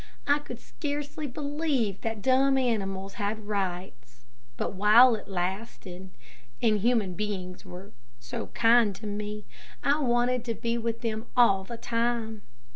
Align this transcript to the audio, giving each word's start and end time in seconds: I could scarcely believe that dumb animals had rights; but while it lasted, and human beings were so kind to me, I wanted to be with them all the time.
I 0.25 0.39
could 0.39 0.59
scarcely 0.59 1.27
believe 1.27 2.01
that 2.01 2.23
dumb 2.23 2.57
animals 2.57 3.13
had 3.21 3.45
rights; 3.45 4.25
but 4.57 4.73
while 4.73 5.13
it 5.13 5.27
lasted, 5.27 6.09
and 6.59 6.79
human 6.79 7.13
beings 7.13 7.65
were 7.65 7.91
so 8.19 8.47
kind 8.47 8.95
to 8.95 9.05
me, 9.05 9.45
I 9.83 9.99
wanted 9.99 10.43
to 10.45 10.55
be 10.55 10.75
with 10.79 11.01
them 11.01 11.27
all 11.37 11.63
the 11.63 11.77
time. 11.77 12.41